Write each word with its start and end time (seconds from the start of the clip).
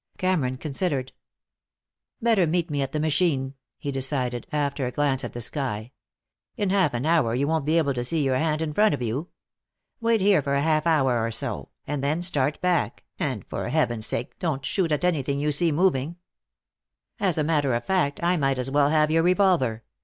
Cameron 0.17 0.57
considered. 0.57 1.11
"Better 2.23 2.47
meet 2.47 2.71
at 2.75 2.91
the 2.91 2.99
machine," 2.99 3.53
he 3.77 3.91
decided, 3.91 4.47
after 4.51 4.87
a 4.87 4.91
glance 4.91 5.23
at 5.23 5.33
the 5.33 5.41
sky. 5.41 5.91
"In 6.57 6.71
half 6.71 6.95
an 6.95 7.05
hour 7.05 7.35
you 7.35 7.47
won't 7.47 7.65
be 7.67 7.77
able 7.77 7.93
to 7.93 8.03
see 8.03 8.23
your 8.23 8.35
hand 8.39 8.63
in 8.63 8.73
front 8.73 8.95
of 8.95 9.03
you. 9.03 9.29
Wait 9.99 10.19
here 10.19 10.41
for 10.41 10.55
a 10.55 10.61
half 10.63 10.87
hour 10.87 11.19
or 11.23 11.29
so, 11.29 11.69
and 11.85 12.03
then 12.03 12.23
start 12.23 12.59
back, 12.61 13.03
and 13.19 13.45
for 13.45 13.69
heaven's 13.69 14.07
sake 14.07 14.39
don't 14.39 14.65
shoot 14.65 14.91
at 14.91 15.05
anything 15.05 15.39
you 15.39 15.51
see 15.51 15.71
moving. 15.71 16.15
As 17.19 17.37
a 17.37 17.43
matter 17.43 17.75
of 17.75 17.85
fact, 17.85 18.23
I 18.23 18.37
might 18.37 18.57
as 18.57 18.71
well 18.71 18.89
have 18.89 19.11
your 19.11 19.21
revolver. 19.21 19.83